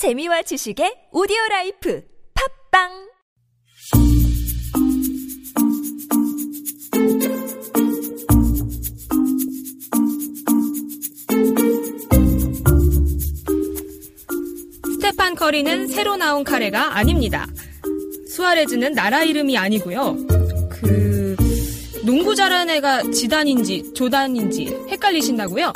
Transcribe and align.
재미와 0.00 0.40
지식의 0.40 1.08
오디오 1.12 1.36
라이프 1.50 2.02
팟빵 2.72 2.88
스테판 14.94 15.34
커리는 15.34 15.86
새로 15.88 16.16
나온 16.16 16.44
카레가 16.44 16.96
아닙니다. 16.96 17.46
수아레즈는 18.26 18.94
나라 18.94 19.22
이름이 19.22 19.58
아니고요. 19.58 20.16
그 20.70 21.36
농구 22.06 22.34
잘하는 22.34 22.76
애가 22.76 23.10
지단인지 23.10 23.92
조단인지 23.92 24.64
헷갈리신다고요? 24.88 25.74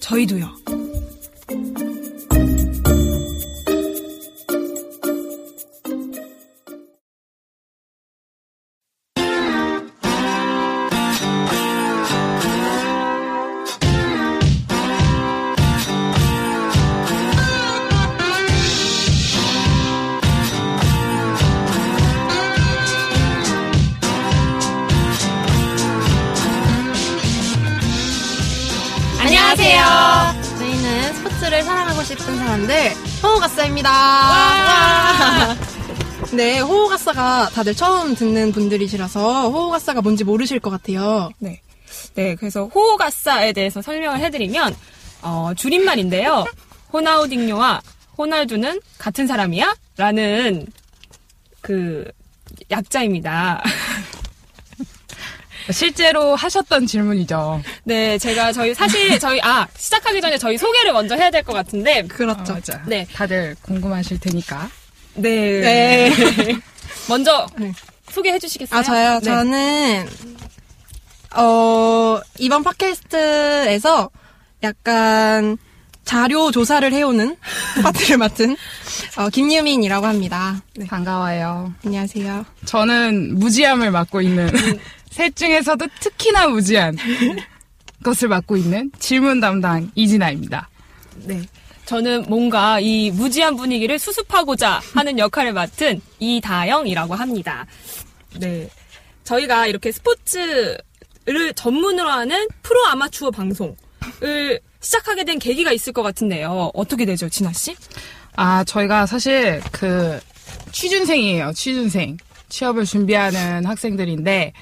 저희도요. 0.00 0.63
스포츠를 31.54 31.62
사랑하고 31.62 32.02
싶은 32.02 32.36
사람들 32.36 32.74
호호가사입니다. 33.22 33.90
와! 33.90 35.56
네, 36.32 36.58
호호가사가 36.58 37.50
다들 37.50 37.74
처음 37.74 38.14
듣는 38.16 38.50
분들이시라서 38.50 39.50
호호가사가 39.50 40.02
뭔지 40.02 40.24
모르실 40.24 40.58
것 40.58 40.70
같아요. 40.70 41.30
네. 41.38 41.60
네, 42.14 42.34
그래서 42.34 42.66
호가사에 42.66 43.52
대해서 43.52 43.80
설명을 43.82 44.18
해드리면, 44.20 44.74
어, 45.22 45.52
줄임말인데요. 45.56 46.44
호나우딩요와 46.92 47.82
호날두는 48.18 48.80
같은 48.98 49.26
사람이야? 49.26 49.76
라는, 49.96 50.66
그, 51.60 52.04
약자입니다. 52.70 53.62
실제로 55.70 56.34
하셨던 56.36 56.86
질문이죠. 56.86 57.62
네, 57.84 58.18
제가 58.18 58.52
저희, 58.52 58.74
사실 58.74 59.18
저희, 59.18 59.40
아, 59.42 59.66
시작하기 59.76 60.20
전에 60.20 60.36
저희 60.38 60.58
소개를 60.58 60.92
먼저 60.92 61.14
해야 61.16 61.30
될 61.30 61.42
것 61.42 61.52
같은데, 61.52 62.02
그렇죠. 62.06 62.52
어, 62.52 62.54
맞아. 62.56 62.82
네. 62.86 63.06
다들 63.12 63.56
궁금하실 63.62 64.20
테니까. 64.20 64.68
네. 65.14 65.60
네. 65.60 66.12
먼저 67.08 67.46
네. 67.58 67.72
소개해 68.10 68.38
주시겠어요? 68.38 68.80
아, 68.80 68.82
저요? 68.82 69.18
네. 69.18 69.24
저는, 69.24 70.08
어, 71.36 72.20
이번 72.38 72.62
팟캐스트에서 72.62 74.10
약간 74.62 75.58
자료 76.04 76.50
조사를 76.50 76.92
해오는 76.92 77.36
파트를 77.82 78.18
맡은 78.18 78.56
어, 79.16 79.28
김유민이라고 79.30 80.06
합니다. 80.06 80.62
네. 80.76 80.86
반가워요. 80.86 81.72
안녕하세요. 81.84 82.44
저는 82.66 83.38
무지함을 83.38 83.90
맡고 83.90 84.20
있는 84.20 84.50
셋 85.14 85.36
중에서도 85.36 85.86
특히나 86.00 86.48
무지한 86.48 86.96
것을 88.02 88.26
맡고 88.26 88.56
있는 88.56 88.90
질문 88.98 89.38
담당 89.38 89.88
이진아입니다. 89.94 90.68
네. 91.18 91.40
저는 91.84 92.24
뭔가 92.28 92.80
이 92.80 93.12
무지한 93.12 93.54
분위기를 93.54 94.00
수습하고자 94.00 94.80
하는 94.92 95.16
역할을 95.20 95.52
맡은 95.52 96.00
이다영이라고 96.18 97.14
합니다. 97.14 97.64
네. 98.40 98.68
저희가 99.22 99.68
이렇게 99.68 99.92
스포츠를 99.92 101.54
전문으로 101.54 102.10
하는 102.10 102.48
프로 102.62 102.84
아마추어 102.86 103.30
방송을 103.30 104.60
시작하게 104.80 105.22
된 105.22 105.38
계기가 105.38 105.70
있을 105.70 105.92
것 105.92 106.02
같은데요. 106.02 106.72
어떻게 106.74 107.04
되죠, 107.04 107.28
진아 107.28 107.52
씨? 107.52 107.76
아, 108.34 108.64
저희가 108.64 109.06
사실 109.06 109.62
그 109.70 110.18
취준생이에요. 110.72 111.52
취준생. 111.52 112.16
취업을 112.48 112.84
준비하는 112.84 113.64
학생들인데 113.64 114.52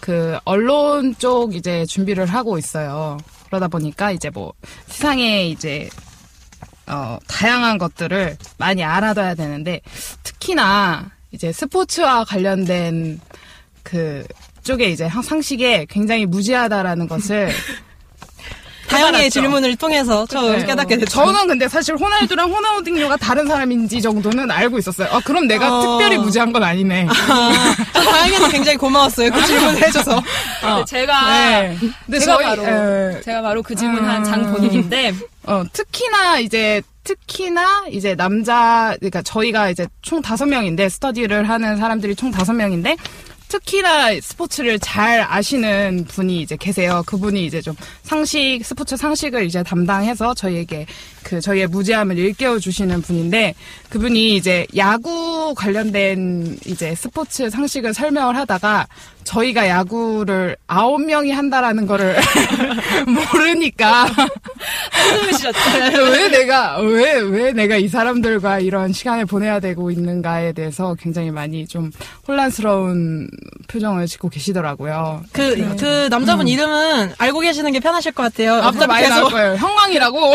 그 0.00 0.38
언론 0.44 1.14
쪽 1.18 1.54
이제 1.54 1.84
준비를 1.86 2.26
하고 2.26 2.58
있어요. 2.58 3.18
그러다 3.46 3.68
보니까 3.68 4.10
이제 4.10 4.30
뭐 4.30 4.52
세상에 4.86 5.46
이제 5.48 5.88
어 6.86 7.18
다양한 7.28 7.78
것들을 7.78 8.36
많이 8.58 8.82
알아둬야 8.82 9.34
되는데 9.34 9.80
특히나 10.22 11.10
이제 11.30 11.52
스포츠와 11.52 12.24
관련된 12.24 13.20
그 13.82 14.26
쪽에 14.62 14.86
이제 14.90 15.08
상식에 15.08 15.86
굉장히 15.88 16.26
무지하다라는 16.26 17.08
것을 17.08 17.50
다영의 18.90 19.12
깨달았죠. 19.12 19.30
질문을 19.30 19.76
통해서 19.76 20.26
처음 20.26 20.58
네. 20.58 20.66
깨닫게 20.66 20.96
됐죠. 20.98 21.10
저는 21.10 21.46
근데 21.46 21.68
사실 21.68 21.94
호날두랑 21.96 22.50
호나우딩요가 22.50 23.16
다른 23.16 23.46
사람인지 23.46 24.02
정도는 24.02 24.50
알고 24.50 24.78
있었어요. 24.78 25.08
아, 25.10 25.20
그럼 25.24 25.46
내가 25.46 25.78
어. 25.78 25.80
특별히 25.80 26.18
무지한 26.18 26.52
건 26.52 26.62
아니네. 26.62 27.06
아, 27.08 27.52
다영이한테 27.92 28.50
굉장히 28.50 28.76
고마웠어요. 28.76 29.30
그 29.30 29.46
질문을 29.46 29.82
해줘서. 29.82 30.22
어. 30.62 30.84
제가 30.84 31.30
네. 31.30 31.78
근데 32.06 32.18
제가 32.18 32.34
저희, 32.36 32.44
바로 32.44 32.62
에, 32.64 33.20
제가 33.22 33.42
바로 33.42 33.62
그 33.62 33.74
질문한 33.74 34.18
음. 34.18 34.24
장본인인데 34.24 35.14
어, 35.44 35.62
특히나 35.72 36.38
이제 36.38 36.82
특히나 37.04 37.86
이제 37.90 38.14
남자 38.14 38.94
그러니까 38.98 39.22
저희가 39.22 39.70
이제 39.70 39.86
총 40.02 40.20
다섯 40.20 40.46
명인데 40.46 40.88
스터디를 40.88 41.48
하는 41.48 41.76
사람들이 41.76 42.14
총 42.14 42.30
다섯 42.30 42.52
명인데 42.52 42.96
특히나 43.50 44.20
스포츠를 44.20 44.78
잘 44.78 45.26
아시는 45.28 46.04
분이 46.08 46.40
이제 46.40 46.56
계세요. 46.56 47.02
그분이 47.04 47.44
이제 47.44 47.60
좀 47.60 47.74
상식 48.02 48.60
스포츠 48.62 48.96
상식을 48.96 49.44
이제 49.44 49.62
담당해서 49.64 50.34
저희에게 50.34 50.86
그 51.24 51.40
저희의 51.40 51.66
무지함을 51.66 52.16
일깨워 52.16 52.60
주시는 52.60 53.02
분인데 53.02 53.54
그분이 53.88 54.36
이제 54.36 54.66
야구 54.76 55.52
관련된 55.56 56.58
이제 56.64 56.94
스포츠 56.94 57.50
상식을 57.50 57.92
설명을 57.92 58.36
하다가 58.36 58.86
저희가 59.30 59.68
야구를 59.68 60.56
아홉 60.66 61.02
명이 61.02 61.30
한다라는 61.30 61.86
거를 61.86 62.16
모르니까. 63.06 64.06
왜 66.12 66.28
내가 66.28 66.78
왜 66.80 67.20
왜 67.20 67.52
내가 67.52 67.76
이 67.76 67.86
사람들과 67.86 68.58
이런 68.58 68.92
시간을 68.92 69.26
보내야 69.26 69.60
되고 69.60 69.90
있는가에 69.92 70.52
대해서 70.52 70.96
굉장히 70.98 71.30
많이 71.30 71.66
좀 71.68 71.92
혼란스러운 72.26 73.28
표정을 73.68 74.06
짓고 74.08 74.30
계시더라고요. 74.30 75.22
그, 75.32 75.76
그 75.76 76.08
남자분 76.10 76.48
이름은 76.48 77.12
알고 77.18 77.38
계시는 77.40 77.70
게 77.72 77.78
편하실 77.78 78.10
것 78.12 78.24
같아요. 78.24 78.54
앞으로 78.54 78.86
많이 78.88 79.04
계속 79.06 79.14
나올 79.14 79.30
거예요. 79.30 79.54
형광이라고. 79.56 80.34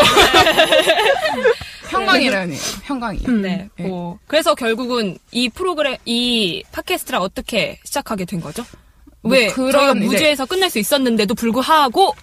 형광이라니. 1.90 2.56
형광이. 2.84 3.18
네. 3.42 3.68
네. 3.76 3.86
뭐 3.86 4.18
그래서 4.26 4.54
결국은 4.54 5.18
이 5.32 5.48
프로그램 5.50 5.96
이 6.06 6.62
팟캐스트를 6.72 7.18
어떻게 7.18 7.78
시작하게 7.84 8.24
된 8.24 8.40
거죠? 8.40 8.64
왜 9.28 9.46
뭐 9.46 9.54
그런 9.54 10.00
저희가 10.00 10.14
이제- 10.34 10.44
끝낼 10.48 10.70
수 10.70 10.78
있었는데도 10.78 11.34
불구하고 11.34 12.14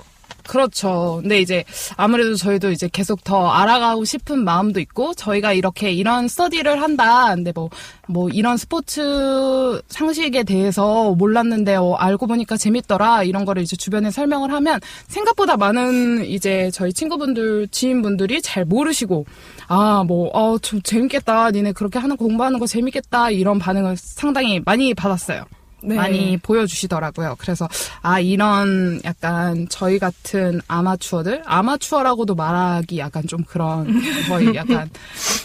그렇죠. 0.45 1.19
근데 1.21 1.39
이제 1.39 1.63
아무래도 1.95 2.35
저희도 2.35 2.71
이제 2.71 2.89
계속 2.91 3.23
더 3.23 3.47
알아가고 3.49 4.03
싶은 4.03 4.43
마음도 4.43 4.81
있고 4.81 5.13
저희가 5.13 5.53
이렇게 5.53 5.91
이런 5.93 6.27
스터디를 6.27 6.81
한다. 6.81 7.33
근데 7.33 7.53
뭐, 7.55 7.69
뭐 8.09 8.27
이런 8.27 8.57
스포츠 8.57 9.81
상식에 9.87 10.43
대해서 10.43 11.11
몰랐는데 11.15 11.75
어, 11.75 11.93
알고 11.93 12.27
보니까 12.27 12.57
재밌더라. 12.57 13.23
이런 13.23 13.45
거를 13.45 13.63
이제 13.63 13.77
주변에 13.77 14.11
설명을 14.11 14.51
하면 14.51 14.81
생각보다 15.07 15.55
많은 15.55 16.25
이제 16.25 16.69
저희 16.73 16.91
친구분들, 16.91 17.69
지인분들이 17.69 18.41
잘 18.41 18.65
모르시고 18.65 19.25
아, 19.69 20.03
뭐, 20.05 20.29
어, 20.33 20.57
좀 20.57 20.81
재밌겠다. 20.81 21.51
니네 21.51 21.71
그렇게 21.71 21.99
하는 21.99 22.17
거 22.17 22.25
공부하는 22.25 22.59
거 22.59 22.67
재밌겠다. 22.67 23.29
이런 23.29 23.59
반응을 23.59 23.95
상당히 23.97 24.59
많이 24.65 24.93
받았어요. 24.93 25.45
네. 25.83 25.95
많이 25.95 26.37
보여주시더라고요. 26.37 27.35
그래서 27.37 27.67
아 28.01 28.19
이런 28.19 29.01
약간 29.03 29.67
저희 29.69 29.99
같은 29.99 30.61
아마추어들 30.67 31.43
아마추어라고도 31.45 32.35
말하기 32.35 32.97
약간 32.97 33.27
좀 33.27 33.43
그런 33.43 33.87
거의 34.27 34.55
약간 34.55 34.89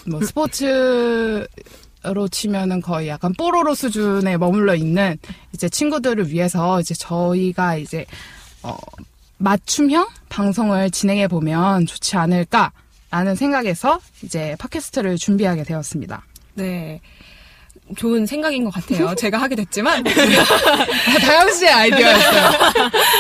뭐 0.07 0.21
스포츠 0.23 1.47
로 2.05 2.29
치면은 2.29 2.81
거의 2.81 3.09
약간 3.09 3.35
뽀로로 3.35 3.75
수준에 3.75 4.37
머물러 4.37 4.77
있는 4.77 5.19
이제 5.53 5.69
친구들을 5.69 6.31
위해서 6.31 6.81
이제 6.81 6.95
저희가 6.95 7.77
이제 7.77 8.07
어 8.63 8.77
맞춤형 9.39 10.07
방송을 10.29 10.93
진행해 10.93 11.27
보면 11.27 11.87
좋지 11.87 12.17
않을까라는 12.17 13.35
생각에서 13.37 13.99
이제 14.23 14.55
팟캐스트를 14.61 15.17
준비하게 15.17 15.65
되었습니다. 15.65 16.25
네. 16.55 17.01
좋은 17.97 18.27
생각인 18.27 18.65
것 18.65 18.73
같아요. 18.75 19.15
제가 19.17 19.39
하게 19.39 19.57
됐지만. 19.57 20.05
다영 21.23 21.53
씨의 21.53 21.71
아이디어였어요. 21.71 22.51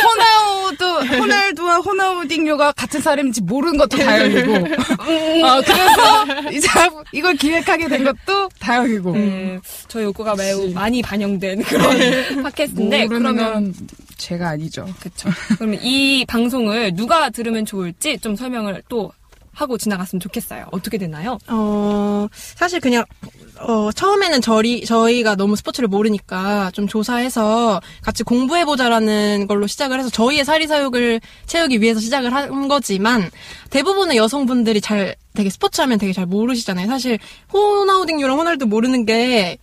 호나우도, 0.05 1.01
호날두와 1.17 1.77
호나우딩요가 1.79 2.73
같은 2.73 3.01
사람인지 3.01 3.43
모르는 3.43 3.79
것도 3.79 3.97
다영이고. 3.97 4.55
어, 4.55 5.61
그래서 5.63 6.51
이제 6.53 6.69
이걸 7.13 7.35
기획하게 7.35 7.89
된 7.89 8.05
것도 8.05 8.49
다영이고. 8.61 9.13
네, 9.13 9.59
저희 9.89 10.05
욕구가 10.05 10.35
매우 10.37 10.71
많이 10.73 11.03
반영된 11.03 11.63
그런 11.63 12.43
팟캐스트인데, 12.43 13.07
그러면, 13.07 13.75
제가 14.17 14.49
아니죠. 14.51 14.87
그쵸. 15.01 15.29
그러면 15.57 15.79
이 15.83 16.25
방송을 16.27 16.95
누가 16.95 17.31
들으면 17.31 17.65
좋을지 17.65 18.19
좀 18.19 18.37
설명을 18.37 18.83
또 18.89 19.13
하고 19.53 19.77
지나갔으면 19.77 20.21
좋겠어요. 20.21 20.67
어떻게 20.71 20.99
되나요? 20.99 21.37
어, 21.49 22.29
사실 22.33 22.79
그냥, 22.81 23.05
어, 23.61 23.91
처음에는 23.93 24.41
저리, 24.41 24.85
저희가 24.85 25.35
너무 25.35 25.57
스포츠를 25.57 25.89
모르니까 25.89 26.71
좀 26.73 26.87
조사해서 26.87 27.81
같이 28.03 28.23
공부해보자라는 28.23 29.47
걸로 29.49 29.67
시작을 29.67 29.99
해서 29.99 30.11
저희의 30.11 30.45
사리사욕을 30.45 31.21
채우기 31.47 31.81
위해서 31.81 32.01
시작을 32.01 32.33
한 32.33 32.69
거지만 32.69 33.31
대부분의 33.71 34.17
여성분들이 34.17 34.81
잘, 34.81 35.17
되게 35.35 35.51
스포츠 35.51 35.81
하면 35.81 35.99
되게 35.99 36.13
잘 36.13 36.27
모르시잖아요. 36.27 36.87
사실 36.87 37.19
호나우딩유랑 37.53 38.39
호날두 38.39 38.67
모르는 38.67 39.07
게, 39.07 39.59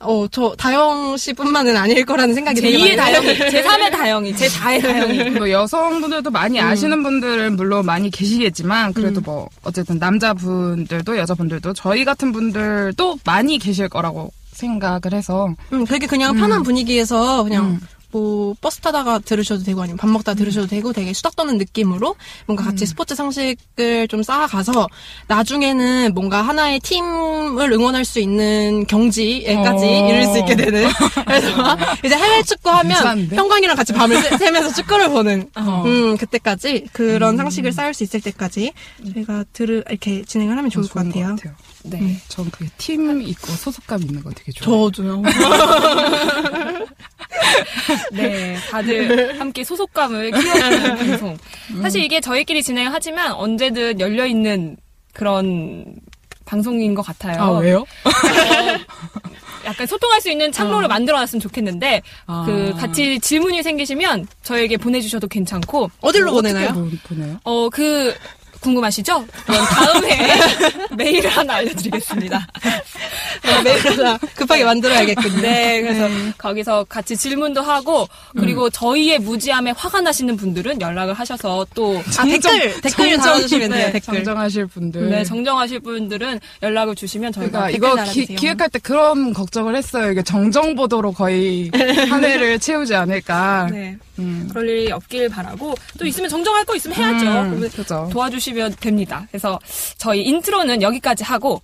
어, 0.00 0.26
저, 0.30 0.54
다영 0.58 1.16
씨뿐만은 1.16 1.74
아닐 1.76 2.04
거라는 2.04 2.34
생각이 2.34 2.60
되게 2.60 2.76
제2의 2.76 2.96
많이 2.96 2.96
다영이, 2.96 3.34
들어요. 3.34 3.50
제3의 3.50 3.90
다영이, 3.90 4.34
제4의 4.34 4.82
다영이. 4.82 5.30
뭐 5.30 5.50
여성분들도 5.50 6.30
많이 6.30 6.60
아시는 6.60 7.02
분들은 7.02 7.56
물론 7.56 7.86
많이 7.86 8.10
계시겠지만 8.10 8.92
그래도 8.92 9.22
뭐 9.22 9.48
어쨌든 9.64 9.98
남자분들도 9.98 11.16
여자분들도 11.16 11.72
저희 11.72 12.04
같은 12.04 12.32
분들도 12.32 13.18
많이 13.24 13.58
계실 13.58 13.88
거라고 13.88 14.30
생각을 14.52 15.12
해서 15.12 15.48
음, 15.72 15.84
되게 15.86 16.06
그냥 16.06 16.34
편한 16.36 16.62
분위기에서 16.62 17.42
그냥 17.42 17.80
뭐 18.16 18.54
버스 18.62 18.80
타다가 18.80 19.18
들으셔도 19.18 19.62
되고 19.62 19.82
아니면 19.82 19.98
밥 19.98 20.08
먹다가 20.08 20.34
들으셔도 20.38 20.66
되고 20.68 20.90
되게 20.94 21.12
수다 21.12 21.28
떠는 21.36 21.58
느낌으로 21.58 22.16
뭔가 22.46 22.64
같이 22.64 22.86
스포츠 22.86 23.14
상식을 23.14 24.08
좀 24.08 24.22
쌓아가서 24.22 24.88
나중에는 25.28 26.14
뭔가 26.14 26.40
하나의 26.40 26.80
팀을 26.80 27.70
응원할 27.72 28.06
수 28.06 28.18
있는 28.18 28.86
경지에까지 28.86 29.84
어. 29.84 30.08
이룰 30.08 30.24
수 30.24 30.38
있게 30.38 30.56
되는 30.56 30.88
그래서 31.26 31.76
이제 32.04 32.14
해외 32.16 32.42
축구 32.42 32.70
하면 32.70 32.88
괜찮은데? 32.94 33.36
형광이랑 33.36 33.76
같이 33.76 33.92
밤을 33.92 34.22
새- 34.22 34.38
새면서 34.38 34.72
축구를 34.72 35.10
보는 35.10 35.50
어. 35.56 35.82
음 35.84 36.16
그때까지 36.16 36.86
그런 36.92 37.36
상식을 37.36 37.70
쌓을 37.72 37.92
수 37.92 38.02
있을 38.02 38.22
때까지 38.22 38.72
저희가 39.12 39.44
들을 39.52 39.84
이렇게 39.90 40.24
진행을 40.24 40.56
하면 40.56 40.70
좋을 40.70 40.88
것 40.88 41.02
좋은 41.02 41.10
같아요. 41.12 41.36
네. 41.84 42.20
전 42.28 42.50
그게 42.50 42.68
팀 42.78 43.20
있고 43.22 43.52
소속감 43.52 44.02
있는 44.02 44.22
거 44.24 44.30
되게 44.30 44.50
좋아요. 44.52 44.90
저도요. 44.90 45.22
네, 48.12 48.56
다들 48.70 49.38
함께 49.40 49.64
소속감을 49.64 50.30
키워주는 50.30 50.96
방송. 50.96 51.36
사실 51.82 52.02
이게 52.02 52.20
저희끼리 52.20 52.62
진행하지만 52.62 53.32
언제든 53.32 54.00
열려 54.00 54.26
있는 54.26 54.76
그런 55.12 55.96
방송인 56.44 56.94
것 56.94 57.02
같아요. 57.02 57.42
아 57.42 57.50
왜요? 57.58 57.84
약간 59.64 59.86
소통할 59.86 60.20
수 60.20 60.30
있는 60.30 60.52
창로를 60.52 60.86
만들어놨으면 60.88 61.40
좋겠는데, 61.40 62.02
아. 62.26 62.44
그, 62.46 62.72
같이 62.78 63.18
질문이 63.18 63.64
생기시면 63.64 64.28
저에게 64.44 64.76
보내주셔도 64.76 65.26
괜찮고, 65.26 65.90
어디로 66.00 66.30
보내나요? 66.32 66.72
보- 66.72 66.88
보내요? 67.08 67.40
어, 67.42 67.68
그, 67.68 68.14
궁금하시죠? 68.60 69.26
그럼 69.44 69.64
다음에 69.66 70.28
메일을 70.96 71.28
하나 71.30 71.56
알려드리겠습니다. 71.56 72.46
네, 73.46 73.62
메일 73.62 74.18
급하게 74.34 74.64
만들어야겠군요. 74.64 75.40
네, 75.40 75.82
그래서 75.82 76.08
거기서 76.38 76.84
같이 76.84 77.16
질문도 77.16 77.62
하고, 77.62 78.08
그리고 78.38 78.68
저희의 78.70 79.18
무지함에 79.20 79.72
화가 79.76 80.00
나시는 80.00 80.36
분들은 80.36 80.80
연락을 80.80 81.14
하셔서 81.14 81.66
또, 81.74 82.02
아, 82.18 82.24
댓글, 82.24 82.80
댓글 82.80 83.16
달아주시면 83.16 83.70
돼요, 83.70 83.86
네, 83.86 83.92
댓글. 83.92 84.14
정정하실 84.14 84.66
분들. 84.66 85.10
네, 85.10 85.24
정정하실 85.24 85.80
분들은 85.80 86.40
연락을 86.62 86.94
주시면 86.94 87.32
저희가 87.32 87.66
그러니까 87.68 88.04
댓글 88.04 88.22
이거 88.26 88.26
기. 88.26 88.34
기획할 88.36 88.68
때 88.70 88.78
그런 88.78 89.32
걱정을 89.32 89.76
했어요. 89.76 90.10
이게 90.10 90.22
정정 90.22 90.74
보도로 90.74 91.12
거의 91.12 91.70
한 92.10 92.24
해를 92.24 92.58
채우지 92.58 92.94
않을까. 92.94 93.68
네, 93.70 93.96
음. 94.18 94.48
그럴 94.50 94.68
일이 94.68 94.92
없길 94.92 95.28
바라고, 95.28 95.74
또 95.98 96.06
있으면 96.06 96.28
정정할 96.28 96.64
거 96.64 96.74
있으면 96.74 96.96
해야죠. 96.96 97.26
음. 97.26 98.08
도와주시면 98.10 98.76
됩니다. 98.80 99.26
그래서 99.30 99.58
저희 99.98 100.22
인트로는 100.22 100.82
여기까지 100.82 101.24
하고, 101.24 101.60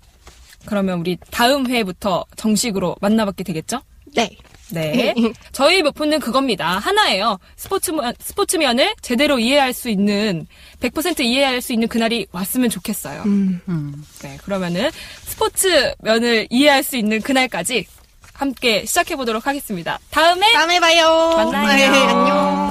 그러면 0.66 1.00
우리 1.00 1.18
다음 1.30 1.66
회부터 1.68 2.24
정식으로 2.36 2.96
만나뵙게 3.00 3.44
되겠죠? 3.44 3.80
네. 4.14 4.30
네. 4.70 5.14
저희 5.52 5.82
목표는 5.82 6.18
그겁니다. 6.18 6.78
하나예요. 6.78 7.38
스포츠면, 7.56 8.14
스포츠면을 8.18 8.94
제대로 9.02 9.38
이해할 9.38 9.72
수 9.74 9.90
있는, 9.90 10.46
100% 10.80 11.20
이해할 11.20 11.60
수 11.60 11.74
있는 11.74 11.88
그날이 11.88 12.26
왔으면 12.32 12.70
좋겠어요. 12.70 13.22
음. 13.26 13.60
음. 13.68 14.04
네. 14.22 14.38
그러면은 14.42 14.90
스포츠면을 15.24 16.46
이해할 16.48 16.82
수 16.82 16.96
있는 16.96 17.20
그날까지 17.20 17.86
함께 18.32 18.84
시작해보도록 18.86 19.46
하겠습니다. 19.46 19.98
다음에 20.10 20.52
다음에 20.52 20.80
봐요. 20.80 21.34
만나요. 21.36 21.76
네, 21.76 21.86
안녕. 21.86 22.61